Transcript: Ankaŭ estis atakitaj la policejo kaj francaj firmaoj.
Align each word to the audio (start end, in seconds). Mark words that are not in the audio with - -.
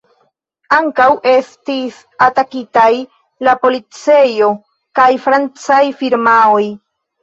Ankaŭ 0.77 1.05
estis 1.31 1.99
atakitaj 2.29 2.87
la 3.51 3.57
policejo 3.69 4.53
kaj 5.03 5.11
francaj 5.31 5.83
firmaoj. 6.05 6.65